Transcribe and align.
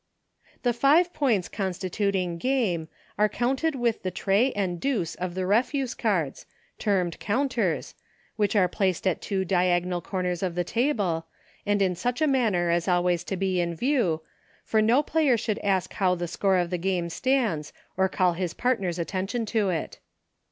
The 0.63 0.73
five 0.73 1.13
points 1.13 1.47
constituting 1.47 2.39
game 2.39 2.87
are 3.19 3.29
counted 3.29 3.75
with 3.75 4.01
the 4.01 4.09
tray 4.09 4.51
and 4.53 4.79
deuce 4.79 5.13
of 5.13 5.35
the 5.35 5.45
refuse 5.45 5.93
cards, 5.93 6.47
termed 6.79 7.19
counters, 7.19 7.93
which 8.35 8.55
are 8.55 8.67
placed 8.67 9.05
at 9.05 9.21
two 9.21 9.45
diagonal 9.45 10.01
corners 10.01 10.41
of 10.41 10.55
the 10.55 10.63
table, 10.63 11.27
and 11.67 11.83
in 11.83 11.93
such 11.93 12.19
a 12.19 12.25
manner 12.25 12.71
as 12.71 12.87
always 12.87 13.23
to 13.25 13.37
be 13.37 13.59
in 13.61 13.75
view, 13.75 14.23
for 14.65 14.81
no 14.81 15.03
player 15.03 15.37
should 15.37 15.59
ask 15.59 15.93
how 15.93 16.15
the 16.15 16.27
score 16.27 16.57
of 16.57 16.71
the 16.71 16.77
42 16.77 16.87
EUCHRE. 16.87 16.93
game 16.95 17.09
stands, 17.11 17.73
or 17.95 18.09
call 18.09 18.33
his 18.33 18.55
partner's 18.55 18.97
attention 18.97 19.45
to 19.45 19.69
it. 19.69 19.99